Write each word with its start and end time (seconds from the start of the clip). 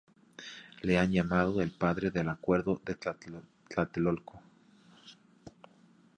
Le 0.81 0.97
han 0.97 1.11
llamado 1.11 1.61
el 1.61 1.69
padre 1.69 2.09
del 2.09 2.27
acuerdo 2.29 2.81
de 2.83 2.95
Tlatelolco. 2.95 4.41